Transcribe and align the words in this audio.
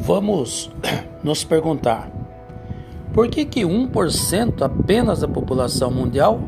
Vamos 0.00 0.70
nos 1.24 1.44
perguntar: 1.44 2.10
por 3.12 3.28
que, 3.28 3.44
que 3.44 3.62
1% 3.62 4.62
apenas 4.62 5.20
da 5.20 5.28
população 5.28 5.90
mundial 5.90 6.42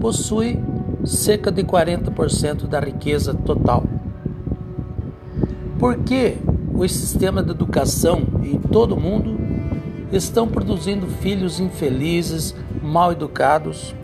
possui 0.00 0.58
cerca 1.04 1.52
de 1.52 1.62
40% 1.62 2.66
da 2.66 2.80
riqueza 2.80 3.34
total? 3.34 3.84
Por 5.78 5.98
que 5.98 6.38
os 6.74 6.90
sistemas 6.90 7.44
de 7.44 7.50
educação 7.50 8.22
em 8.42 8.58
todo 8.58 8.94
o 8.94 9.00
mundo 9.00 9.38
estão 10.10 10.48
produzindo 10.48 11.06
filhos 11.06 11.60
infelizes, 11.60 12.54
mal 12.82 13.12
educados? 13.12 13.94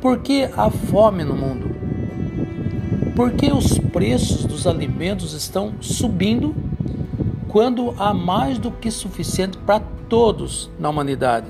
Por 0.00 0.18
que 0.18 0.44
há 0.56 0.70
fome 0.70 1.24
no 1.24 1.34
mundo? 1.34 1.77
Por 3.18 3.32
que 3.32 3.52
os 3.52 3.76
preços 3.76 4.44
dos 4.44 4.64
alimentos 4.64 5.32
estão 5.32 5.72
subindo 5.80 6.54
quando 7.48 7.92
há 7.98 8.14
mais 8.14 8.58
do 8.58 8.70
que 8.70 8.92
suficiente 8.92 9.58
para 9.58 9.80
todos 10.08 10.70
na 10.78 10.88
humanidade? 10.88 11.48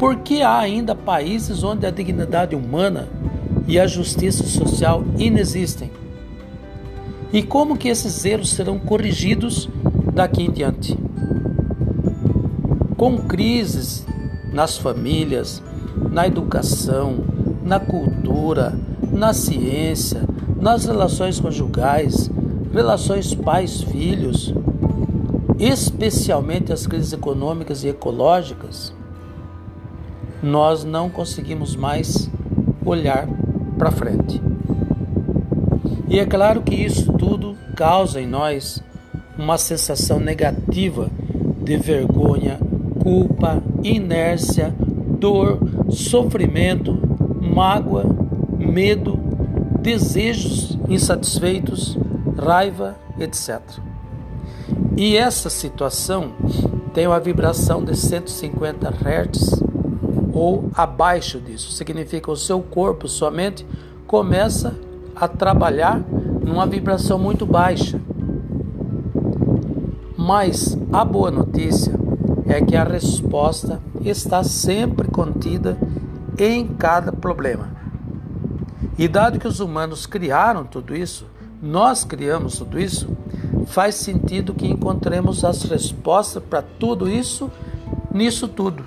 Por 0.00 0.16
que 0.16 0.42
há 0.42 0.58
ainda 0.58 0.96
países 0.96 1.62
onde 1.62 1.86
a 1.86 1.92
dignidade 1.92 2.56
humana 2.56 3.08
e 3.68 3.78
a 3.78 3.86
justiça 3.86 4.42
social 4.48 5.04
inexistem? 5.16 5.92
E 7.32 7.40
como 7.40 7.76
que 7.76 7.88
esses 7.88 8.24
erros 8.24 8.50
serão 8.50 8.80
corrigidos 8.80 9.68
daqui 10.12 10.42
em 10.42 10.50
diante? 10.50 10.98
Com 12.96 13.16
crises 13.18 14.04
nas 14.52 14.76
famílias, 14.76 15.62
na 16.10 16.26
educação, 16.26 17.24
na 17.64 17.78
cultura, 17.78 18.76
na 19.12 19.32
ciência, 19.32 20.27
nas 20.60 20.84
relações 20.84 21.38
conjugais, 21.40 22.30
relações 22.72 23.34
pais-filhos, 23.34 24.52
especialmente 25.58 26.72
as 26.72 26.86
crises 26.86 27.12
econômicas 27.12 27.84
e 27.84 27.88
ecológicas, 27.88 28.92
nós 30.42 30.84
não 30.84 31.10
conseguimos 31.10 31.74
mais 31.74 32.30
olhar 32.84 33.28
para 33.76 33.90
frente. 33.90 34.40
E 36.08 36.18
é 36.18 36.24
claro 36.24 36.62
que 36.62 36.74
isso 36.74 37.12
tudo 37.12 37.56
causa 37.76 38.20
em 38.20 38.26
nós 38.26 38.82
uma 39.36 39.58
sensação 39.58 40.18
negativa 40.18 41.08
de 41.62 41.76
vergonha, 41.76 42.58
culpa, 43.02 43.62
inércia, 43.82 44.74
dor, 45.18 45.58
sofrimento, 45.90 46.98
mágoa, 47.40 48.04
medo, 48.58 49.27
desejos 49.88 50.76
insatisfeitos, 50.86 51.96
raiva, 52.36 52.94
etc. 53.18 53.58
E 54.94 55.16
essa 55.16 55.48
situação 55.48 56.32
tem 56.92 57.06
uma 57.06 57.18
vibração 57.18 57.82
de 57.82 57.96
150 57.96 58.86
Hz 58.86 59.62
ou 60.34 60.68
abaixo 60.74 61.40
disso. 61.40 61.72
Significa 61.72 62.30
o 62.30 62.36
seu 62.36 62.60
corpo, 62.60 63.08
sua 63.08 63.30
mente 63.30 63.66
começa 64.06 64.78
a 65.16 65.26
trabalhar 65.26 66.04
numa 66.44 66.66
vibração 66.66 67.18
muito 67.18 67.46
baixa. 67.46 67.98
Mas 70.18 70.76
a 70.92 71.02
boa 71.02 71.30
notícia 71.30 71.94
é 72.46 72.60
que 72.60 72.76
a 72.76 72.84
resposta 72.84 73.80
está 74.04 74.44
sempre 74.44 75.08
contida 75.08 75.78
em 76.38 76.66
cada 76.66 77.10
problema. 77.10 77.77
E 78.98 79.06
dado 79.06 79.38
que 79.38 79.46
os 79.46 79.60
humanos 79.60 80.06
criaram 80.06 80.64
tudo 80.64 80.94
isso, 80.94 81.26
nós 81.62 82.04
criamos 82.04 82.58
tudo 82.58 82.78
isso, 82.78 83.16
faz 83.66 83.94
sentido 83.94 84.52
que 84.52 84.66
encontremos 84.66 85.44
as 85.44 85.62
respostas 85.62 86.42
para 86.42 86.62
tudo 86.62 87.08
isso 87.08 87.50
nisso 88.12 88.48
tudo. 88.48 88.84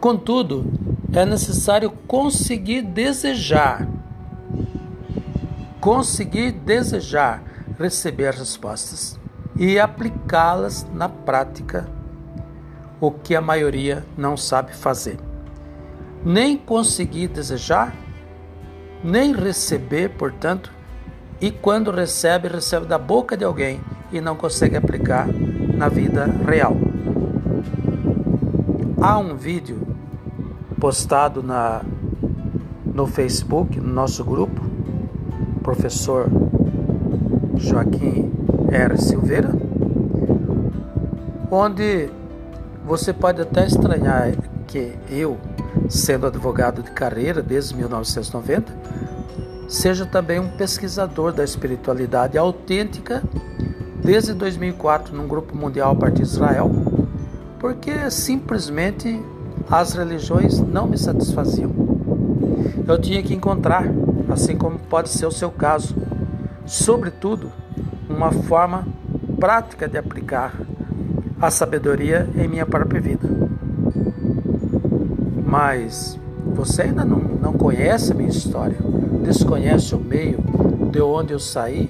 Contudo, 0.00 0.64
é 1.12 1.24
necessário 1.24 1.90
conseguir 2.06 2.82
desejar 2.82 3.88
conseguir 5.84 6.50
desejar 6.50 7.42
receber 7.78 8.32
respostas 8.32 9.20
e 9.54 9.78
aplicá-las 9.78 10.86
na 10.94 11.10
prática, 11.10 11.86
o 12.98 13.10
que 13.10 13.36
a 13.36 13.40
maioria 13.42 14.02
não 14.16 14.34
sabe 14.34 14.74
fazer. 14.74 15.18
Nem 16.24 16.56
conseguir 16.56 17.28
desejar, 17.28 17.94
nem 19.04 19.34
receber, 19.34 20.08
portanto, 20.08 20.72
e 21.38 21.50
quando 21.50 21.90
recebe, 21.90 22.48
recebe 22.48 22.86
da 22.86 22.96
boca 22.96 23.36
de 23.36 23.44
alguém 23.44 23.78
e 24.10 24.18
não 24.18 24.34
consegue 24.34 24.76
aplicar 24.76 25.28
na 25.74 25.90
vida 25.90 26.24
real. 26.46 26.74
Há 28.98 29.18
um 29.18 29.36
vídeo 29.36 29.86
postado 30.80 31.42
na, 31.42 31.82
no 32.86 33.06
Facebook, 33.06 33.78
no 33.78 33.92
nosso 33.92 34.24
grupo, 34.24 34.62
professor 35.62 36.26
Joaquim 37.56 38.32
R. 38.70 38.96
Silveira, 38.96 39.50
onde 41.50 42.08
você 42.86 43.12
pode 43.12 43.42
até 43.42 43.66
estranhar 43.66 44.32
que 44.66 44.94
eu, 45.10 45.36
sendo 45.88 46.26
advogado 46.26 46.82
de 46.82 46.90
carreira 46.90 47.42
desde 47.42 47.74
1990, 47.76 48.72
seja 49.68 50.06
também 50.06 50.38
um 50.38 50.48
pesquisador 50.48 51.32
da 51.32 51.44
espiritualidade 51.44 52.38
autêntica 52.38 53.22
desde 54.02 54.34
2004 54.34 55.16
num 55.16 55.26
grupo 55.26 55.56
mundial 55.56 55.92
a 55.92 55.96
partir 55.96 56.22
de 56.22 56.28
Israel, 56.28 56.70
porque 57.58 58.10
simplesmente 58.10 59.22
as 59.70 59.94
religiões 59.94 60.58
não 60.60 60.86
me 60.86 60.98
satisfaziam. 60.98 61.72
Eu 62.86 63.00
tinha 63.00 63.22
que 63.22 63.34
encontrar 63.34 63.84
assim 64.28 64.56
como 64.56 64.78
pode 64.78 65.08
ser 65.08 65.26
o 65.26 65.30
seu 65.30 65.50
caso. 65.50 65.94
Sobretudo, 66.66 67.50
uma 68.08 68.30
forma 68.30 68.86
prática 69.38 69.88
de 69.88 69.96
aplicar 69.96 70.54
a 71.40 71.50
sabedoria 71.50 72.28
em 72.34 72.48
minha 72.48 72.66
própria 72.66 73.00
vida. 73.00 73.28
Mas 75.54 76.18
você 76.52 76.82
ainda 76.82 77.04
não, 77.04 77.16
não 77.16 77.52
conhece 77.52 78.10
a 78.10 78.14
minha 78.16 78.28
história, 78.28 78.76
desconhece 79.22 79.94
o 79.94 80.00
meio 80.00 80.40
de 80.90 81.00
onde 81.00 81.32
eu 81.32 81.38
saí 81.38 81.88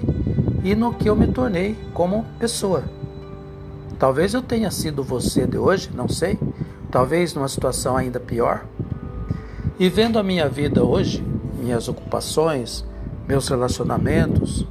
e 0.62 0.74
no 0.74 0.92
que 0.92 1.08
eu 1.08 1.16
me 1.16 1.28
tornei 1.28 1.74
como 1.94 2.26
pessoa. 2.38 2.84
Talvez 3.98 4.34
eu 4.34 4.42
tenha 4.42 4.70
sido 4.70 5.02
você 5.02 5.46
de 5.46 5.56
hoje, 5.56 5.88
não 5.94 6.06
sei, 6.06 6.38
talvez 6.90 7.32
numa 7.32 7.48
situação 7.48 7.96
ainda 7.96 8.20
pior. 8.20 8.66
E 9.78 9.88
vendo 9.88 10.18
a 10.18 10.22
minha 10.22 10.46
vida 10.46 10.84
hoje, 10.84 11.24
minhas 11.58 11.88
ocupações, 11.88 12.84
meus 13.26 13.48
relacionamentos, 13.48 14.66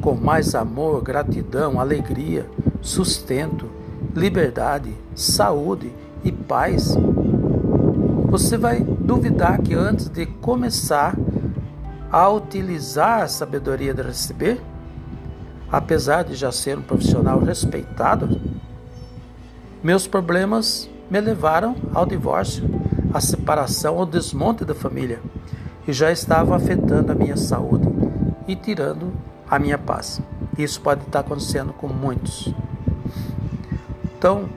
com 0.00 0.14
mais 0.14 0.54
amor, 0.54 1.02
gratidão, 1.02 1.78
alegria, 1.78 2.48
sustento, 2.80 3.68
liberdade, 4.16 4.94
saúde 5.14 5.92
e 6.24 6.32
paz, 6.32 6.96
você 8.34 8.56
vai 8.56 8.80
duvidar 8.80 9.62
que 9.62 9.74
antes 9.74 10.08
de 10.08 10.26
começar 10.26 11.14
a 12.10 12.28
utilizar 12.28 13.22
a 13.22 13.28
sabedoria 13.28 13.94
de 13.94 14.02
receber, 14.02 14.60
apesar 15.70 16.24
de 16.24 16.34
já 16.34 16.50
ser 16.50 16.76
um 16.76 16.82
profissional 16.82 17.38
respeitado, 17.38 18.40
meus 19.84 20.08
problemas 20.08 20.90
me 21.08 21.20
levaram 21.20 21.76
ao 21.94 22.04
divórcio, 22.04 22.68
à 23.12 23.20
separação, 23.20 24.00
ao 24.00 24.04
desmonte 24.04 24.64
da 24.64 24.74
família 24.74 25.20
e 25.86 25.92
já 25.92 26.10
estava 26.10 26.56
afetando 26.56 27.12
a 27.12 27.14
minha 27.14 27.36
saúde 27.36 27.86
e 28.48 28.56
tirando 28.56 29.12
a 29.48 29.60
minha 29.60 29.78
paz. 29.78 30.20
Isso 30.58 30.80
pode 30.80 31.02
estar 31.02 31.20
acontecendo 31.20 31.72
com 31.72 31.86
muitos. 31.86 32.52
Então, 34.18 34.48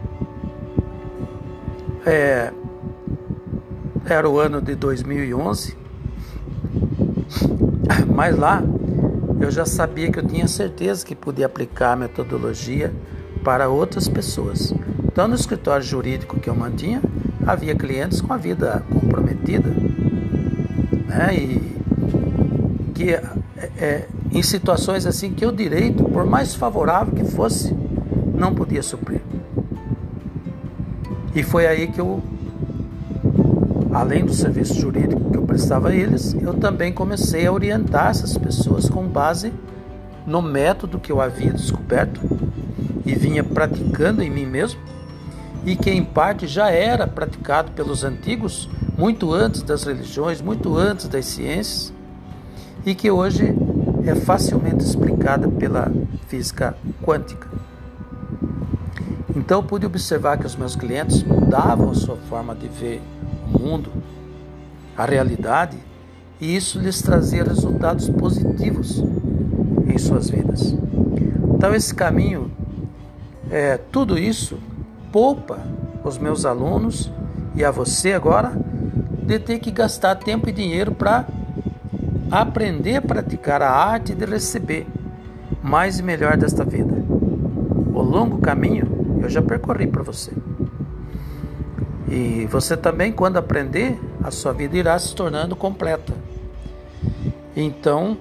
é, 2.03 2.51
era 4.07 4.29
o 4.29 4.39
ano 4.39 4.61
de 4.61 4.75
2011, 4.75 5.75
mas 8.13 8.37
lá 8.37 8.63
eu 9.39 9.51
já 9.51 9.65
sabia 9.65 10.11
que 10.11 10.19
eu 10.19 10.25
tinha 10.25 10.47
certeza 10.47 11.05
que 11.05 11.15
podia 11.15 11.45
aplicar 11.45 11.93
a 11.93 11.95
metodologia 11.95 12.93
para 13.43 13.69
outras 13.69 14.07
pessoas. 14.07 14.73
Então, 15.05 15.27
no 15.27 15.35
escritório 15.35 15.83
jurídico 15.83 16.39
que 16.39 16.49
eu 16.49 16.55
mantinha, 16.55 17.01
havia 17.45 17.75
clientes 17.75 18.21
com 18.21 18.33
a 18.33 18.37
vida 18.37 18.83
comprometida 18.91 19.69
né? 21.07 21.35
E 21.35 21.77
que 22.93 23.13
é, 23.13 23.23
é, 23.77 24.07
em 24.31 24.43
situações 24.43 25.05
assim 25.05 25.33
que 25.33 25.45
o 25.45 25.51
direito, 25.51 26.03
por 26.03 26.25
mais 26.25 26.53
favorável 26.53 27.13
que 27.13 27.23
fosse, 27.23 27.75
não 28.35 28.53
podia 28.53 28.83
suprir. 28.83 29.21
E 31.33 31.43
foi 31.43 31.67
aí 31.67 31.87
que 31.87 31.99
eu, 31.99 32.21
além 33.97 34.23
do 34.23 34.33
serviço 34.33 34.75
jurídico 34.75 35.31
que 35.31 35.37
eu 35.37 35.41
prestava 35.41 35.89
a 35.89 35.95
eles, 35.95 36.35
eu 36.35 36.53
também 36.53 36.93
comecei 36.93 37.47
a 37.47 37.51
orientar 37.51 38.11
essas 38.11 38.37
pessoas 38.37 38.87
com 38.87 39.07
base 39.07 39.51
no 40.25 40.39
método 40.39 40.99
que 40.99 41.11
eu 41.11 41.19
havia 41.19 41.51
descoberto 41.51 42.21
e 43.05 43.15
vinha 43.15 43.43
praticando 43.43 44.21
em 44.21 44.29
mim 44.29 44.45
mesmo, 44.45 44.79
e 45.65 45.75
que 45.75 45.89
em 45.89 46.03
parte 46.03 46.45
já 46.45 46.69
era 46.69 47.07
praticado 47.07 47.71
pelos 47.71 48.03
antigos, 48.03 48.69
muito 48.95 49.33
antes 49.33 49.63
das 49.63 49.83
religiões, 49.83 50.41
muito 50.41 50.77
antes 50.77 51.07
das 51.07 51.25
ciências, 51.25 51.91
e 52.85 52.93
que 52.93 53.09
hoje 53.09 53.55
é 54.05 54.13
facilmente 54.13 54.83
explicada 54.83 55.47
pela 55.47 55.91
física 56.27 56.77
quântica. 57.01 57.47
Então 59.35 59.63
pude 59.63 59.85
observar 59.85 60.37
que 60.37 60.45
os 60.45 60.55
meus 60.55 60.75
clientes 60.75 61.23
mudavam 61.23 61.89
a 61.89 61.95
sua 61.95 62.15
forma 62.15 62.53
de 62.53 62.67
ver 62.67 63.01
mundo, 63.57 63.91
a 64.97 65.05
realidade, 65.05 65.77
e 66.39 66.55
isso 66.55 66.79
lhes 66.79 67.01
trazia 67.01 67.43
resultados 67.43 68.09
positivos 68.09 69.03
em 69.87 69.97
suas 69.97 70.29
vidas. 70.29 70.75
Então 71.55 71.73
esse 71.73 71.93
caminho, 71.93 72.51
é, 73.49 73.77
tudo 73.77 74.17
isso 74.17 74.59
poupa 75.11 75.59
os 76.03 76.17
meus 76.17 76.45
alunos 76.45 77.11
e 77.55 77.63
a 77.63 77.71
você 77.71 78.13
agora 78.13 78.53
de 79.23 79.39
ter 79.39 79.59
que 79.59 79.71
gastar 79.71 80.15
tempo 80.15 80.47
e 80.47 80.51
dinheiro 80.51 80.93
para 80.93 81.25
aprender 82.29 82.97
a 82.97 83.01
praticar 83.01 83.61
a 83.61 83.69
arte 83.69 84.13
de 84.13 84.25
receber 84.25 84.85
mais 85.63 85.99
e 85.99 86.03
melhor 86.03 86.37
desta 86.37 86.63
vida. 86.63 86.93
O 87.93 88.01
longo 88.01 88.37
caminho 88.37 89.19
eu 89.21 89.29
já 89.29 89.41
percorri 89.41 89.87
para 89.87 90.03
você. 90.03 90.31
E 92.09 92.45
você 92.45 92.77
também, 92.77 93.11
quando 93.11 93.37
aprender, 93.37 93.99
a 94.23 94.31
sua 94.31 94.53
vida 94.53 94.77
irá 94.77 94.97
se 94.97 95.13
tornando 95.13 95.55
completa. 95.55 96.13
Então, 97.55 98.17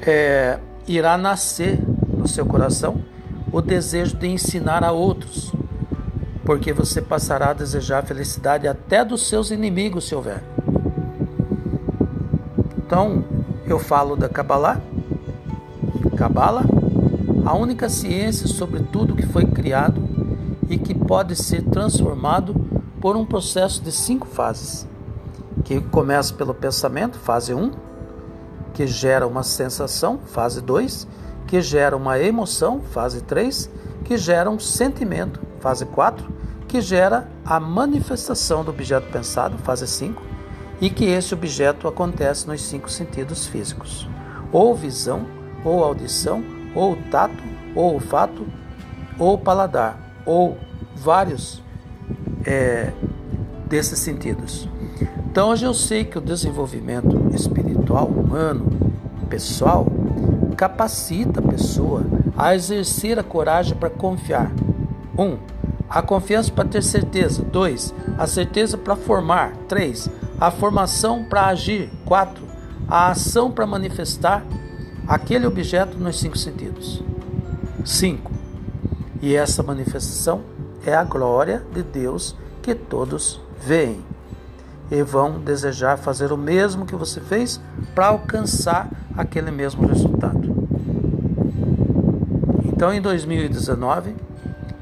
é, 0.00 0.58
irá 0.86 1.18
nascer 1.18 1.80
no 2.08 2.28
seu 2.28 2.46
coração 2.46 3.02
o 3.50 3.60
desejo 3.60 4.16
de 4.16 4.28
ensinar 4.28 4.84
a 4.84 4.92
outros, 4.92 5.52
porque 6.44 6.72
você 6.72 7.02
passará 7.02 7.50
a 7.50 7.54
desejar 7.54 8.00
a 8.00 8.02
felicidade 8.02 8.68
até 8.68 9.04
dos 9.04 9.26
seus 9.28 9.50
inimigos, 9.50 10.06
se 10.06 10.14
houver. 10.14 10.42
Então, 12.78 13.24
eu 13.66 13.80
falo 13.80 14.14
da 14.14 14.28
Kabbalah. 14.28 14.80
Kabbalah, 16.16 16.64
a 17.44 17.56
única 17.56 17.88
ciência 17.88 18.46
sobre 18.46 18.80
tudo 18.80 19.16
que 19.16 19.26
foi 19.26 19.44
criado 19.44 20.05
e 20.68 20.78
que 20.78 20.94
pode 20.94 21.36
ser 21.36 21.62
transformado 21.62 22.54
por 23.00 23.16
um 23.16 23.24
processo 23.24 23.82
de 23.82 23.92
cinco 23.92 24.26
fases, 24.26 24.86
que 25.64 25.80
começa 25.80 26.34
pelo 26.34 26.54
pensamento, 26.54 27.18
fase 27.18 27.54
1, 27.54 27.72
que 28.74 28.86
gera 28.86 29.26
uma 29.26 29.42
sensação, 29.42 30.18
fase 30.18 30.60
2, 30.60 31.06
que 31.46 31.60
gera 31.62 31.96
uma 31.96 32.18
emoção, 32.18 32.80
fase 32.80 33.22
3, 33.22 33.70
que 34.04 34.16
gera 34.16 34.50
um 34.50 34.58
sentimento, 34.58 35.40
fase 35.60 35.86
4, 35.86 36.32
que 36.66 36.80
gera 36.80 37.28
a 37.44 37.60
manifestação 37.60 38.64
do 38.64 38.70
objeto 38.70 39.10
pensado, 39.10 39.56
fase 39.58 39.86
5, 39.86 40.22
e 40.80 40.90
que 40.90 41.06
esse 41.06 41.32
objeto 41.32 41.88
acontece 41.88 42.46
nos 42.46 42.60
cinco 42.60 42.90
sentidos 42.90 43.46
físicos: 43.46 44.08
ou 44.52 44.74
visão, 44.74 45.26
ou 45.64 45.82
audição, 45.82 46.44
ou 46.74 46.96
tato, 47.10 47.42
ou 47.74 47.94
olfato, 47.94 48.46
ou 49.18 49.38
paladar, 49.38 50.05
ou 50.26 50.58
vários 50.94 51.62
é, 52.44 52.92
desses 53.68 53.98
sentidos. 53.98 54.68
Então, 55.30 55.50
hoje 55.50 55.64
eu 55.64 55.74
sei 55.74 56.04
que 56.04 56.18
o 56.18 56.20
desenvolvimento 56.20 57.30
espiritual, 57.34 58.06
humano, 58.06 58.92
pessoal, 59.28 59.86
capacita 60.56 61.40
a 61.40 61.42
pessoa 61.42 62.04
a 62.36 62.54
exercer 62.54 63.18
a 63.18 63.22
coragem 63.22 63.76
para 63.76 63.90
confiar. 63.90 64.50
Um, 65.18 65.38
a 65.88 66.02
confiança 66.02 66.50
para 66.50 66.68
ter 66.68 66.82
certeza. 66.82 67.42
Dois, 67.42 67.94
a 68.18 68.26
certeza 68.26 68.76
para 68.76 68.96
formar. 68.96 69.52
Três, 69.68 70.08
a 70.40 70.50
formação 70.50 71.24
para 71.24 71.46
agir. 71.46 71.90
4. 72.04 72.44
A 72.88 73.10
ação 73.10 73.50
para 73.50 73.66
manifestar 73.66 74.44
aquele 75.06 75.46
objeto 75.46 75.98
nos 75.98 76.18
cinco 76.18 76.36
sentidos. 76.36 77.02
5. 77.84 78.35
E 79.20 79.34
essa 79.34 79.62
manifestação 79.62 80.42
é 80.84 80.94
a 80.94 81.04
glória 81.04 81.62
de 81.72 81.82
Deus 81.82 82.36
que 82.62 82.74
todos 82.74 83.40
veem 83.60 84.04
e 84.90 85.02
vão 85.02 85.40
desejar 85.40 85.96
fazer 85.96 86.32
o 86.32 86.36
mesmo 86.36 86.86
que 86.86 86.94
você 86.94 87.20
fez 87.20 87.60
para 87.94 88.08
alcançar 88.08 88.88
aquele 89.16 89.50
mesmo 89.50 89.86
resultado. 89.86 90.54
Então, 92.64 92.92
em 92.92 93.00
2019, 93.00 94.14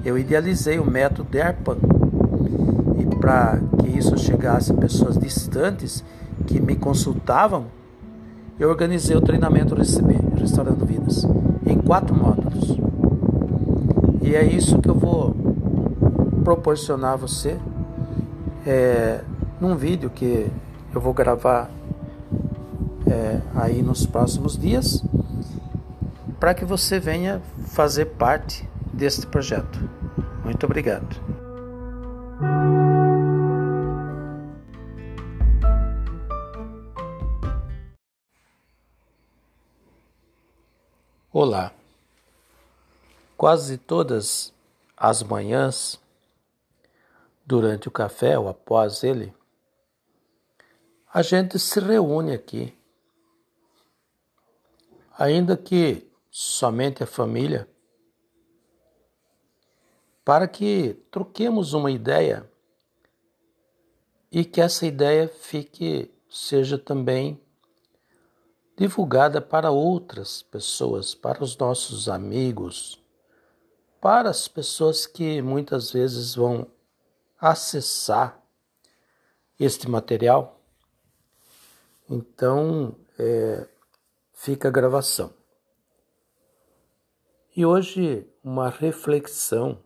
eu 0.05 0.19
idealizei 0.19 0.79
o 0.79 0.85
método 0.85 1.29
DERPAN 1.31 1.77
e 2.99 3.17
para 3.17 3.59
que 3.81 3.89
isso 3.89 4.19
chegasse 4.19 4.73
a 4.73 4.75
pessoas 4.75 5.17
distantes 5.17 6.05
que 6.47 6.61
me 6.61 6.77
consultavam, 6.77 7.67
eu 8.59 8.69
organizei 8.69 9.17
o 9.17 9.21
treinamento 9.21 9.75
Restaurando 9.75 10.85
Vidas, 10.85 11.25
em 11.67 11.79
quatro 11.79 12.15
módulos. 12.15 12.77
E 14.25 14.35
é 14.35 14.43
isso 14.43 14.81
que 14.81 14.89
eu 14.89 14.95
vou 14.95 15.37
proporcionar 16.43 17.13
a 17.13 17.17
você 17.17 17.59
é, 18.67 19.21
num 19.61 19.77
vídeo 19.77 20.09
que 20.09 20.51
eu 20.95 21.01
vou 21.01 21.13
gravar 21.13 21.71
é, 23.07 23.41
aí 23.55 23.83
nos 23.83 24.07
próximos 24.07 24.57
dias, 24.57 25.05
para 26.41 26.55
que 26.55 26.65
você 26.65 26.99
venha 26.99 27.43
fazer 27.67 28.07
parte 28.07 28.67
deste 28.95 29.27
projeto. 29.27 29.79
Muito 30.43 30.65
obrigado. 30.65 31.21
Olá. 41.31 41.84
Quase 43.37 43.79
todas 43.79 44.53
as 44.97 45.23
manhãs, 45.23 46.01
durante 47.45 47.89
o 47.89 47.91
café 47.91 48.39
ou 48.39 48.49
após 48.49 49.03
ele, 49.05 49.35
a 51.13 51.23
gente 51.23 51.59
se 51.59 51.79
reúne 51.79 52.33
aqui. 52.33 52.77
Ainda 55.17 55.57
que 55.57 56.11
somente 56.31 57.03
a 57.03 57.07
família, 57.07 57.69
para 60.25 60.49
que 60.49 60.95
troquemos 61.11 61.75
uma 61.75 61.91
ideia 61.91 62.51
e 64.33 64.45
que 64.45 64.61
essa 64.61 64.87
ideia 64.87 65.29
fique, 65.29 66.11
seja 66.29 66.77
também 66.77 67.41
divulgada 68.77 69.41
para 69.41 69.71
outras 69.71 70.43
pessoas, 70.43 71.15
para 71.15 71.45
os 71.45 71.57
nossos 71.57 72.09
amigos, 72.09 73.04
para 74.05 74.29
as 74.29 74.47
pessoas 74.47 75.07
que 75.07 75.41
muitas 75.41 75.91
vezes 75.91 76.35
vão 76.35 76.71
acessar 77.41 78.39
este 79.59 79.89
material. 79.89 80.61
Então, 82.11 82.95
é, 83.19 83.67
fica 84.35 84.69
a 84.69 84.71
gravação. 84.71 85.33
E 87.57 87.65
hoje, 87.65 88.31
uma 88.45 88.69
reflexão 88.69 89.83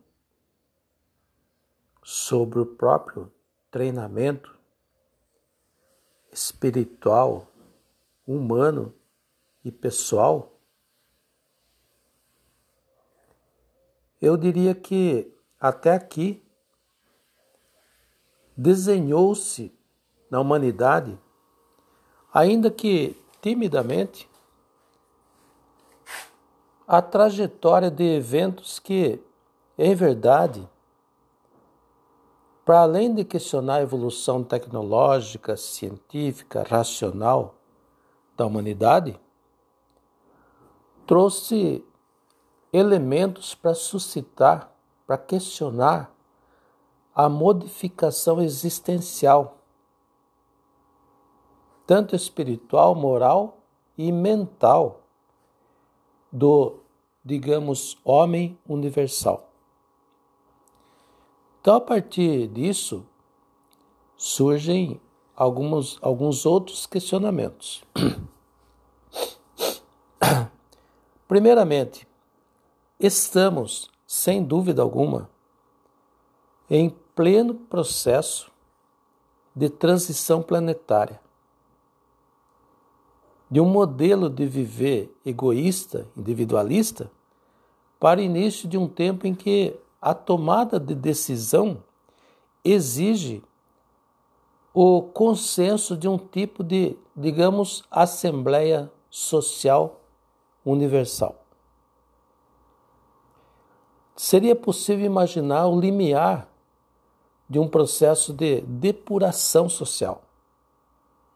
sobre 2.03 2.59
o 2.59 2.65
próprio 2.65 3.31
treinamento 3.71 4.53
espiritual 6.29 7.47
humano 8.27 8.93
e 9.63 9.71
pessoal, 9.71 10.58
eu 14.21 14.35
diria 14.35 14.75
que 14.75 15.33
até 15.59 15.93
aqui 15.93 16.43
desenhou-se 18.55 19.73
na 20.29 20.39
humanidade, 20.39 21.17
ainda 22.33 22.69
que 22.69 23.15
timidamente, 23.41 24.29
a 26.87 27.01
trajetória 27.01 27.89
de 27.89 28.03
eventos 28.03 28.79
que, 28.79 29.23
em 29.77 29.95
verdade, 29.95 30.67
para 32.65 32.81
além 32.81 33.13
de 33.13 33.23
questionar 33.23 33.75
a 33.75 33.81
evolução 33.81 34.43
tecnológica, 34.43 35.55
científica, 35.55 36.63
racional, 36.67 37.55
da 38.35 38.45
humanidade, 38.45 39.19
trouxe 41.05 41.83
elementos 42.71 43.55
para 43.55 43.73
suscitar, 43.73 44.71
para 45.05 45.17
questionar 45.17 46.13
a 47.13 47.27
modificação 47.27 48.41
existencial, 48.41 49.57
tanto 51.85 52.15
espiritual, 52.15 52.95
moral 52.95 53.57
e 53.97 54.11
mental, 54.11 55.01
do, 56.31 56.79
digamos, 57.25 57.97
homem 58.05 58.57
universal. 58.67 59.49
Então, 61.59 61.75
a 61.75 61.81
partir 61.81 62.47
disso, 62.47 63.05
surgem 64.15 65.01
alguns, 65.35 65.97
alguns 66.01 66.45
outros 66.45 66.85
questionamentos. 66.85 67.83
Primeiramente, 71.27 72.08
estamos, 72.99 73.89
sem 74.05 74.43
dúvida 74.43 74.81
alguma, 74.81 75.29
em 76.69 76.89
pleno 77.15 77.53
processo 77.53 78.51
de 79.55 79.69
transição 79.69 80.41
planetária. 80.41 81.19
De 83.49 83.59
um 83.59 83.65
modelo 83.65 84.29
de 84.29 84.45
viver 84.45 85.15
egoísta, 85.25 86.07
individualista, 86.15 87.09
para 87.99 88.21
início 88.21 88.69
de 88.69 88.77
um 88.77 88.87
tempo 88.87 89.25
em 89.25 89.33
que 89.33 89.75
a 90.01 90.13
tomada 90.13 90.79
de 90.79 90.93
decisão 90.93 91.83
exige 92.63 93.41
o 94.73 95.01
consenso 95.01 95.97
de 95.97 96.07
um 96.07 96.17
tipo 96.17 96.63
de, 96.63 96.95
digamos, 97.15 97.83
assembleia 97.89 98.91
social 99.09 99.99
universal. 100.63 101.38
Seria 104.21 104.53
possível 104.53 105.05
imaginar 105.05 105.67
o 105.67 105.79
limiar 105.79 106.45
de 107.49 107.57
um 107.57 107.69
processo 107.69 108.33
de 108.33 108.59
depuração 108.63 109.69
social 109.69 110.23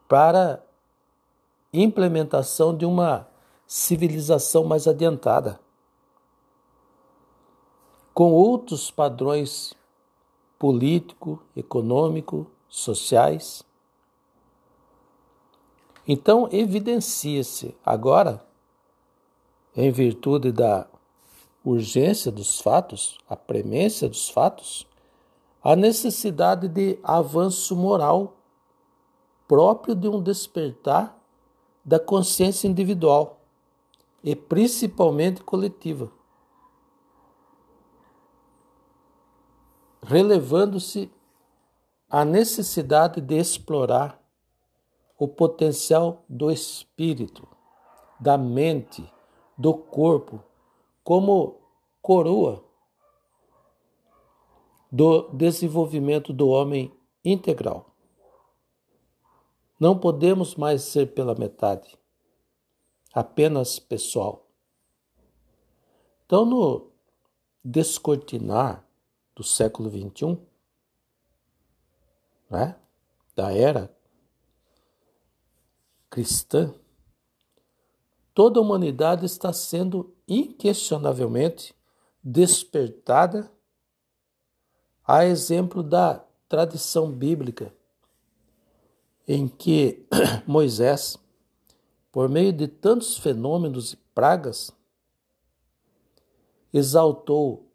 para 0.06 0.62
implementação 1.72 2.76
de 2.76 2.84
uma 2.84 3.26
civilização 3.66 4.64
mais 4.64 4.86
adiantada, 4.86 5.58
com 8.12 8.32
outros 8.32 8.90
padrões 8.90 9.72
político, 10.58 11.42
econômico, 11.56 12.50
sociais. 12.68 13.64
Então, 16.06 16.50
evidencia-se 16.52 17.74
agora, 17.82 18.44
em 19.74 19.90
virtude 19.90 20.52
da 20.52 20.86
urgência 21.64 22.30
dos 22.30 22.60
fatos, 22.60 23.18
a 23.28 23.34
premência 23.34 24.08
dos 24.08 24.28
fatos, 24.28 24.86
a 25.62 25.74
necessidade 25.74 26.68
de 26.68 26.98
avanço 27.02 27.74
moral 27.74 28.36
próprio 29.48 29.94
de 29.94 30.06
um 30.08 30.22
despertar 30.22 31.18
da 31.82 31.98
consciência 31.98 32.68
individual 32.68 33.40
e 34.22 34.36
principalmente 34.36 35.42
coletiva, 35.42 36.10
relevando-se 40.02 41.10
a 42.10 42.24
necessidade 42.24 43.20
de 43.20 43.36
explorar 43.36 44.22
o 45.18 45.26
potencial 45.26 46.24
do 46.28 46.50
espírito, 46.50 47.46
da 48.20 48.36
mente, 48.36 49.10
do 49.56 49.74
corpo, 49.74 50.42
como 51.04 51.60
coroa 52.00 52.64
do 54.90 55.28
desenvolvimento 55.32 56.32
do 56.32 56.48
homem 56.48 56.90
integral. 57.22 57.94
Não 59.78 59.98
podemos 59.98 60.54
mais 60.54 60.82
ser 60.82 61.12
pela 61.12 61.34
metade, 61.34 61.98
apenas 63.12 63.78
pessoal. 63.78 64.48
Então, 66.24 66.46
no 66.46 66.90
descortinar 67.62 68.86
do 69.34 69.42
século 69.42 69.90
XXI, 69.90 70.38
né, 72.48 72.78
da 73.34 73.52
era 73.52 73.94
cristã, 76.08 76.72
toda 78.32 78.60
a 78.60 78.62
humanidade 78.62 79.26
está 79.26 79.52
sendo 79.52 80.13
inquestionavelmente 80.26 81.74
despertada 82.22 83.50
a 85.06 85.24
exemplo 85.24 85.82
da 85.82 86.24
tradição 86.48 87.10
bíblica, 87.10 87.74
em 89.28 89.46
que 89.48 90.06
Moisés, 90.46 91.18
por 92.10 92.28
meio 92.28 92.52
de 92.52 92.66
tantos 92.66 93.18
fenômenos 93.18 93.92
e 93.92 93.96
pragas, 94.14 94.70
exaltou 96.72 97.70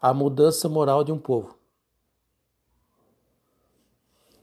a 0.00 0.14
mudança 0.14 0.68
moral 0.68 1.04
de 1.04 1.12
um 1.12 1.18
povo. 1.18 1.58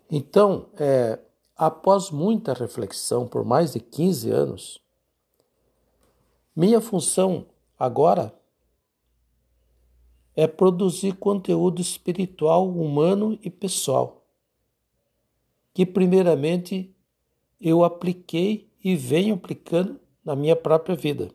Então, 0.10 0.70
é, 0.78 1.20
após 1.56 2.12
muita 2.12 2.54
reflexão 2.54 3.28
por 3.28 3.44
mais 3.44 3.74
de 3.74 3.80
15 3.80 4.32
anos, 4.32 4.82
minha 6.58 6.82
função 6.82 7.46
agora 7.78 8.34
é 10.36 10.48
produzir 10.48 11.16
conteúdo 11.16 11.80
espiritual, 11.80 12.68
humano 12.68 13.38
e 13.44 13.50
pessoal, 13.52 14.26
que 15.72 15.86
primeiramente 15.86 16.92
eu 17.62 17.84
apliquei 17.84 18.68
e 18.84 18.96
venho 18.96 19.36
aplicando 19.36 20.00
na 20.26 20.36
minha 20.36 20.56
própria 20.56 20.96
vida. 20.96 21.30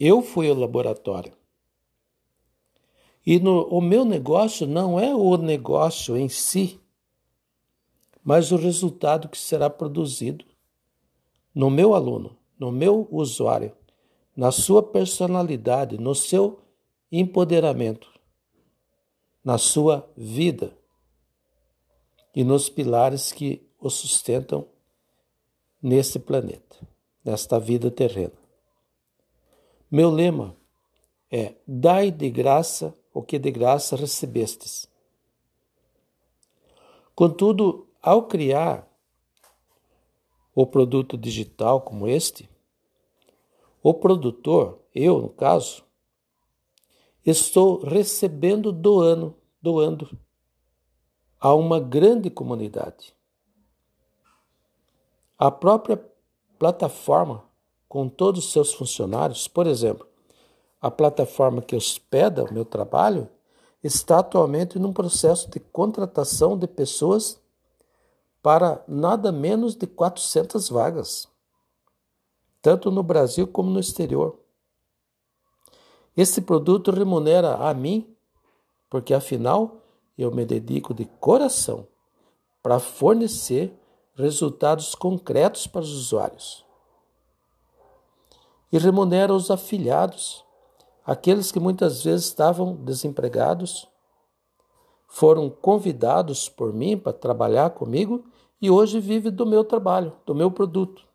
Eu 0.00 0.22
fui 0.22 0.50
o 0.50 0.58
laboratório. 0.58 1.36
E 3.26 3.38
no, 3.38 3.68
o 3.68 3.82
meu 3.82 4.06
negócio 4.06 4.66
não 4.66 4.98
é 4.98 5.14
o 5.14 5.36
negócio 5.36 6.16
em 6.16 6.30
si, 6.30 6.80
mas 8.24 8.52
o 8.52 8.56
resultado 8.56 9.28
que 9.28 9.36
será 9.36 9.68
produzido 9.68 10.55
no 11.56 11.70
meu 11.70 11.92
aluno, 11.92 12.36
no 12.56 12.70
meu 12.70 13.08
usuário 13.10 13.74
na 14.36 14.52
sua 14.52 14.82
personalidade, 14.82 15.96
no 15.96 16.14
seu 16.14 16.60
empoderamento, 17.10 18.12
na 19.42 19.56
sua 19.56 20.06
vida 20.14 20.76
e 22.34 22.44
nos 22.44 22.68
pilares 22.68 23.32
que 23.32 23.66
o 23.80 23.88
sustentam 23.88 24.68
nesse 25.82 26.18
planeta, 26.18 26.76
nesta 27.24 27.58
vida 27.58 27.90
terrena. 27.90 28.34
Meu 29.90 30.10
lema 30.10 30.54
é: 31.30 31.54
dai 31.66 32.10
de 32.10 32.28
graça 32.28 32.94
o 33.14 33.22
que 33.22 33.38
de 33.38 33.50
graça 33.50 33.96
recebestes. 33.96 34.86
Contudo, 37.14 37.88
ao 38.02 38.26
criar 38.26 38.86
o 40.56 40.66
produto 40.66 41.18
digital 41.18 41.82
como 41.82 42.08
este, 42.08 42.48
o 43.82 43.92
produtor, 43.92 44.80
eu 44.94 45.20
no 45.20 45.28
caso, 45.28 45.84
estou 47.26 47.84
recebendo 47.84 48.72
doando, 48.72 49.36
doando 49.60 50.18
a 51.38 51.54
uma 51.54 51.78
grande 51.78 52.30
comunidade. 52.30 53.14
A 55.38 55.50
própria 55.50 56.02
plataforma, 56.58 57.44
com 57.86 58.08
todos 58.08 58.46
os 58.46 58.52
seus 58.52 58.72
funcionários, 58.72 59.46
por 59.46 59.66
exemplo, 59.66 60.08
a 60.80 60.90
plataforma 60.90 61.60
que 61.60 61.76
hospeda 61.76 62.44
o 62.44 62.52
meu 62.52 62.64
trabalho, 62.64 63.28
está 63.84 64.20
atualmente 64.20 64.78
num 64.78 64.94
processo 64.94 65.50
de 65.50 65.60
contratação 65.60 66.56
de 66.56 66.66
pessoas 66.66 67.38
para 68.46 68.84
nada 68.86 69.32
menos 69.32 69.74
de 69.74 69.88
400 69.88 70.68
vagas 70.68 71.28
tanto 72.62 72.92
no 72.92 73.02
Brasil 73.02 73.44
como 73.48 73.70
no 73.70 73.80
exterior. 73.80 74.38
Esse 76.16 76.40
produto 76.40 76.92
remunera 76.92 77.56
a 77.56 77.74
mim, 77.74 78.08
porque 78.88 79.12
afinal 79.12 79.82
eu 80.16 80.30
me 80.30 80.44
dedico 80.44 80.94
de 80.94 81.06
coração 81.18 81.88
para 82.62 82.78
fornecer 82.78 83.76
resultados 84.14 84.94
concretos 84.94 85.66
para 85.66 85.80
os 85.80 85.92
usuários. 85.92 86.64
E 88.70 88.78
remunera 88.78 89.34
os 89.34 89.50
afiliados, 89.50 90.44
aqueles 91.04 91.50
que 91.50 91.58
muitas 91.58 92.04
vezes 92.04 92.26
estavam 92.26 92.76
desempregados, 92.76 93.88
foram 95.08 95.50
convidados 95.50 96.48
por 96.48 96.72
mim 96.72 96.96
para 96.96 97.12
trabalhar 97.12 97.70
comigo 97.70 98.24
e 98.60 98.70
hoje 98.70 99.00
vivem 99.00 99.32
do 99.32 99.44
meu 99.44 99.64
trabalho, 99.64 100.16
do 100.24 100.34
meu 100.34 100.50
produto. 100.50 101.06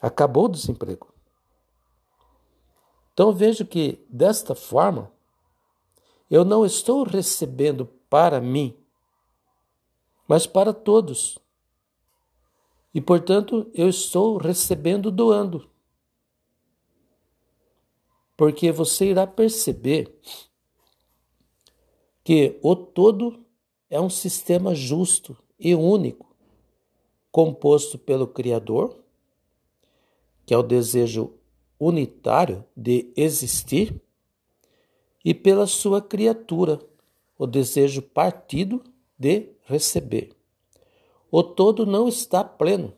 Acabou 0.00 0.46
o 0.46 0.48
desemprego. 0.48 1.12
Então 3.12 3.32
vejo 3.32 3.64
que 3.66 4.04
desta 4.08 4.54
forma 4.54 5.12
eu 6.30 6.44
não 6.44 6.64
estou 6.64 7.04
recebendo 7.04 7.86
para 8.08 8.40
mim, 8.40 8.76
mas 10.26 10.46
para 10.46 10.72
todos. 10.72 11.38
E, 12.94 13.00
portanto, 13.00 13.70
eu 13.74 13.88
estou 13.88 14.36
recebendo 14.36 15.10
doando. 15.10 15.68
Porque 18.36 18.72
você 18.72 19.10
irá 19.10 19.26
perceber 19.26 20.18
que 22.24 22.58
o 22.62 22.74
todo 22.74 23.41
é 23.92 24.00
um 24.00 24.08
sistema 24.08 24.74
justo 24.74 25.36
e 25.60 25.74
único, 25.74 26.34
composto 27.30 27.98
pelo 27.98 28.26
Criador, 28.26 28.98
que 30.46 30.54
é 30.54 30.56
o 30.56 30.62
desejo 30.62 31.34
unitário 31.78 32.64
de 32.74 33.12
existir, 33.14 34.00
e 35.22 35.34
pela 35.34 35.66
sua 35.66 36.00
criatura, 36.00 36.80
o 37.36 37.46
desejo 37.46 38.00
partido 38.00 38.82
de 39.18 39.50
receber. 39.66 40.34
O 41.30 41.42
todo 41.42 41.84
não 41.84 42.08
está 42.08 42.42
pleno, 42.42 42.94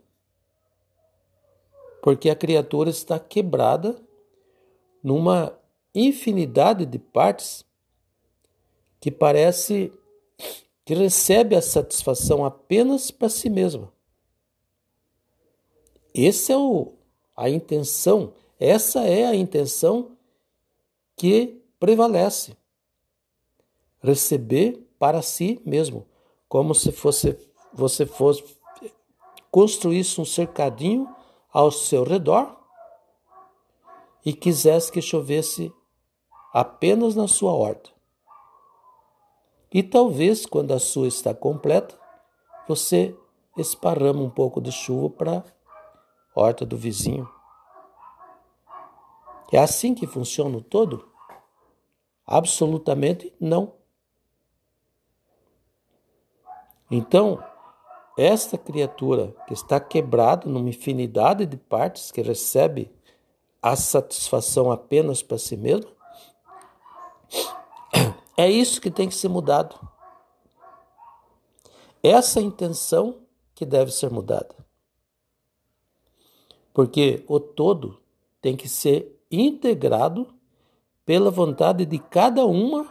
porque 2.05 2.31
a 2.31 2.37
criatura 2.37 2.89
está 2.89 3.19
quebrada 3.19 4.01
numa 5.03 5.59
infinidade 5.93 6.87
de 6.87 7.01
partes 7.01 7.65
que 9.01 9.11
parece 9.11 9.93
que 10.85 10.95
recebe 10.95 11.57
a 11.57 11.63
satisfação 11.63 12.45
apenas 12.45 13.11
para 13.11 13.29
si 13.29 13.49
mesma. 13.49 13.93
Essa 16.15 16.53
é 16.53 16.57
o, 16.57 16.93
a 17.37 17.49
intenção, 17.49 18.35
essa 18.61 19.01
é 19.05 19.27
a 19.27 19.35
intenção 19.35 20.17
que 21.17 21.63
prevalece. 21.81 22.57
Receber 24.03 24.87
para 24.99 25.23
si 25.23 25.61
mesmo, 25.65 26.07
como 26.49 26.75
se 26.75 26.93
fosse 26.93 27.37
você 27.73 28.07
fosse 28.07 28.45
construísse 29.51 30.21
um 30.21 30.25
cercadinho 30.25 31.09
ao 31.53 31.71
seu 31.71 32.05
redor 32.05 32.57
e 34.25 34.33
quisesse 34.33 34.91
que 34.91 35.01
chovesse 35.01 35.73
apenas 36.53 37.15
na 37.15 37.29
sua 37.29 37.53
horta. 37.53 37.94
E 39.75 39.83
talvez, 39.83 40.47
quando 40.47 40.73
a 40.73 40.79
sua 40.79 41.09
está 41.09 41.35
completa, 41.35 41.99
você 42.69 43.13
esparrama 43.59 44.23
um 44.23 44.31
pouco 44.31 44.61
de 44.61 44.71
chuva 44.71 45.11
para 45.11 45.39
a 45.39 46.41
horta 46.41 46.65
do 46.65 46.77
vizinho. 46.77 47.29
É 49.53 49.59
assim 49.59 49.93
que 49.93 50.07
funciona 50.07 50.57
o 50.57 50.63
todo? 50.63 51.09
Absolutamente 52.25 53.35
não. 53.41 53.75
Então, 56.89 57.43
esta 58.17 58.57
criatura 58.57 59.35
que 59.49 59.55
está 59.55 59.81
quebrada 59.81 60.49
numa 60.49 60.69
infinidade 60.69 61.47
de 61.47 61.57
partes, 61.57 62.13
que 62.13 62.23
recebe 62.23 62.93
a 63.61 63.75
satisfação 63.75 64.71
apenas 64.71 65.21
para 65.21 65.37
si 65.37 65.57
mesma, 65.57 65.94
é 68.37 68.51
isso 68.51 68.81
que 68.81 68.91
tem 68.91 69.09
que 69.09 69.15
ser 69.15 69.29
mudado. 69.29 69.77
Essa 72.03 72.41
intenção 72.41 73.19
que 73.55 73.65
deve 73.65 73.91
ser 73.91 74.11
mudada. 74.11 74.55
Porque 76.73 77.25
o 77.29 77.39
todo 77.39 78.01
tem 78.43 78.57
que 78.57 78.69
ser 78.69 79.19
integrado 79.31 80.27
pela 81.07 81.31
vontade 81.31 81.87
de 81.87 81.99
cada 81.99 82.45
uma 82.47 82.91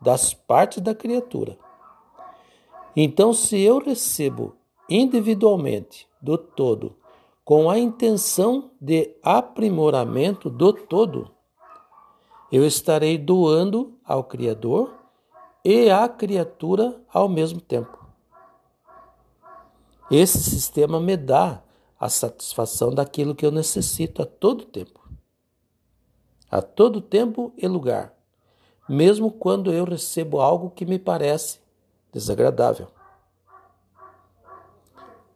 das 0.00 0.32
partes 0.32 0.82
da 0.82 0.94
criatura. 0.94 1.58
Então, 2.96 3.32
se 3.32 3.60
eu 3.60 3.78
recebo 3.78 4.56
individualmente 4.88 6.08
do 6.20 6.38
todo 6.38 6.96
com 7.44 7.70
a 7.70 7.78
intenção 7.78 8.70
de 8.80 9.16
aprimoramento 9.22 10.50
do 10.50 10.72
todo, 10.72 11.30
eu 12.50 12.66
estarei 12.66 13.18
doando 13.18 13.98
ao 14.04 14.24
Criador 14.24 14.94
e 15.64 15.90
à 15.90 16.08
criatura 16.08 17.00
ao 17.12 17.28
mesmo 17.28 17.60
tempo. 17.60 18.06
Esse 20.10 20.38
sistema 20.38 20.98
me 20.98 21.16
dá 21.16 21.62
a 22.00 22.08
satisfação 22.08 22.94
daquilo 22.94 23.34
que 23.34 23.44
eu 23.44 23.50
necessito 23.50 24.22
a 24.22 24.26
todo 24.26 24.64
tempo. 24.64 25.06
A 26.50 26.62
todo 26.62 27.02
tempo 27.02 27.52
e 27.58 27.68
lugar, 27.68 28.14
mesmo 28.88 29.30
quando 29.30 29.70
eu 29.70 29.84
recebo 29.84 30.40
algo 30.40 30.70
que 30.70 30.86
me 30.86 30.98
parece 30.98 31.60
desagradável. 32.10 32.88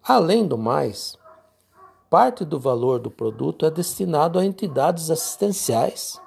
Além 0.02 0.46
do 0.46 0.56
mais, 0.56 1.18
parte 2.08 2.44
do 2.44 2.58
valor 2.58 2.98
do 2.98 3.10
produto 3.10 3.66
é 3.66 3.70
destinado 3.70 4.38
a 4.38 4.44
entidades 4.44 5.10
assistenciais, 5.10 6.18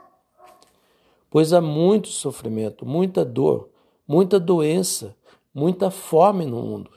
pois 1.35 1.51
há 1.51 1.59
muito 1.59 2.07
sofrimento, 2.07 2.85
muita 2.85 3.25
dor, 3.25 3.69
muita 4.07 4.39
doença, 4.39 5.17
muita 5.53 5.91
fome 5.91 6.45
no 6.45 6.63
mundo. 6.63 6.89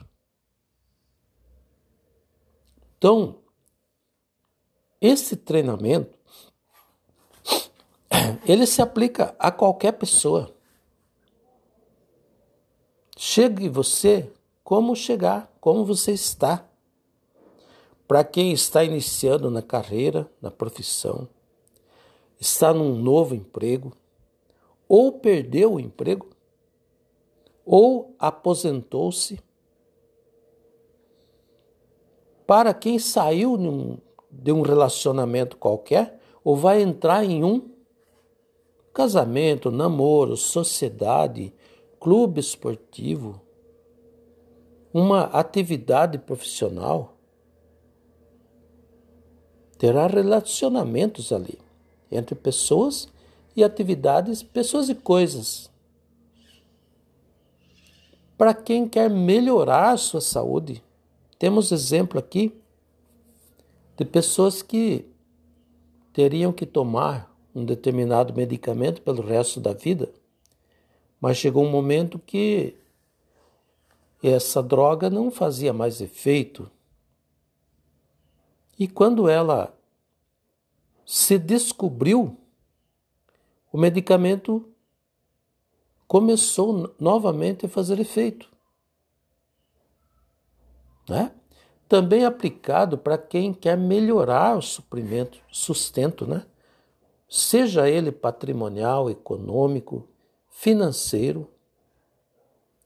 Então, 2.96 3.40
esse 5.00 5.34
treinamento 5.34 6.16
ele 8.46 8.64
se 8.64 8.80
aplica 8.80 9.34
a 9.40 9.50
qualquer 9.50 9.90
pessoa. 9.94 10.54
Chegue 13.16 13.68
você 13.68 14.32
como 14.62 14.94
chegar, 14.94 15.52
como 15.60 15.84
você 15.84 16.12
está. 16.12 16.64
Para 18.06 18.22
quem 18.22 18.52
está 18.52 18.84
iniciando 18.84 19.50
na 19.50 19.62
carreira, 19.62 20.30
na 20.40 20.48
profissão, 20.48 21.28
está 22.38 22.72
num 22.72 22.94
novo 22.94 23.34
emprego, 23.34 23.97
ou 24.88 25.12
perdeu 25.12 25.74
o 25.74 25.80
emprego, 25.80 26.26
ou 27.64 28.14
aposentou-se. 28.18 29.38
Para 32.46 32.72
quem 32.72 32.98
saiu 32.98 33.58
de 34.30 34.50
um 34.50 34.62
relacionamento 34.62 35.58
qualquer, 35.58 36.18
ou 36.42 36.56
vai 36.56 36.80
entrar 36.80 37.22
em 37.24 37.44
um 37.44 37.68
casamento, 38.94 39.70
namoro, 39.70 40.34
sociedade, 40.34 41.52
clube 42.00 42.40
esportivo, 42.40 43.40
uma 44.92 45.24
atividade 45.24 46.18
profissional, 46.18 47.14
terá 49.76 50.06
relacionamentos 50.06 51.32
ali 51.32 51.58
entre 52.10 52.34
pessoas 52.34 53.08
e 53.58 53.64
atividades, 53.64 54.42
pessoas 54.42 54.88
e 54.88 54.94
coisas. 54.94 55.70
Para 58.36 58.54
quem 58.54 58.88
quer 58.88 59.10
melhorar 59.10 59.92
a 59.92 59.96
sua 59.96 60.20
saúde, 60.20 60.82
temos 61.38 61.72
exemplo 61.72 62.18
aqui 62.18 62.54
de 63.96 64.04
pessoas 64.04 64.62
que 64.62 65.04
teriam 66.12 66.52
que 66.52 66.64
tomar 66.64 67.34
um 67.54 67.64
determinado 67.64 68.32
medicamento 68.32 69.02
pelo 69.02 69.22
resto 69.22 69.60
da 69.60 69.72
vida 69.72 70.12
mas 71.20 71.36
chegou 71.36 71.64
um 71.64 71.70
momento 71.70 72.18
que 72.18 72.76
essa 74.22 74.62
droga 74.62 75.10
não 75.10 75.30
fazia 75.30 75.72
mais 75.72 76.00
efeito. 76.00 76.70
E 78.78 78.86
quando 78.86 79.28
ela 79.28 79.74
se 81.04 81.38
descobriu, 81.38 82.36
o 83.72 83.78
medicamento 83.78 84.68
começou 86.06 86.94
novamente 86.98 87.66
a 87.66 87.68
fazer 87.68 88.00
efeito. 88.00 88.50
Né? 91.08 91.32
Também 91.88 92.24
aplicado 92.24 92.98
para 92.98 93.18
quem 93.18 93.52
quer 93.52 93.76
melhorar 93.76 94.56
o 94.56 94.62
suprimento, 94.62 95.38
sustento, 95.50 96.26
né? 96.26 96.46
seja 97.28 97.88
ele 97.88 98.10
patrimonial, 98.10 99.10
econômico, 99.10 100.08
financeiro, 100.48 101.50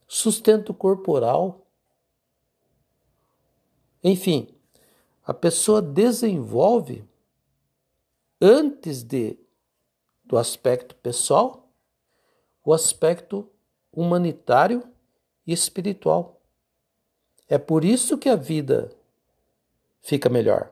sustento 0.07 0.73
corporal. 0.73 1.65
Enfim, 4.03 4.53
a 5.25 5.33
pessoa 5.33 5.81
desenvolve 5.81 7.03
antes 8.41 9.01
de 9.01 9.42
do 10.23 10.37
aspecto 10.37 10.95
pessoal, 10.95 11.69
o 12.63 12.73
aspecto 12.73 13.49
humanitário 13.91 14.83
e 15.45 15.53
espiritual. 15.53 16.41
É 17.47 17.57
por 17.57 17.83
isso 17.83 18.17
que 18.17 18.29
a 18.29 18.35
vida 18.35 18.91
fica 20.01 20.29
melhor. 20.29 20.71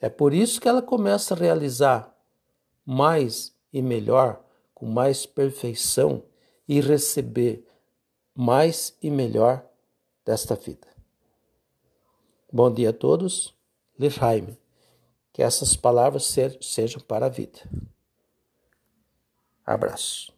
É 0.00 0.08
por 0.08 0.32
isso 0.32 0.60
que 0.60 0.68
ela 0.68 0.82
começa 0.82 1.34
a 1.34 1.36
realizar 1.36 2.14
mais 2.84 3.54
e 3.72 3.80
melhor 3.80 4.44
com 4.74 4.86
mais 4.86 5.24
perfeição 5.24 6.22
e 6.68 6.80
receber 6.80 7.66
mais 8.34 8.96
e 9.00 9.10
melhor 9.10 9.64
desta 10.24 10.54
vida. 10.54 10.88
Bom 12.52 12.72
dia 12.72 12.90
a 12.90 12.92
todos. 12.92 13.54
Lifheim. 13.98 14.56
Que 15.32 15.42
essas 15.42 15.76
palavras 15.76 16.32
sejam 16.60 17.00
para 17.00 17.26
a 17.26 17.28
vida. 17.28 17.60
Abraço. 19.66 20.33